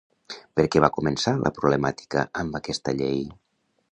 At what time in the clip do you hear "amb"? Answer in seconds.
2.45-2.59